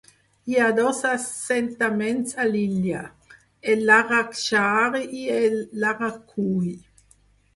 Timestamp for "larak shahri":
3.89-5.03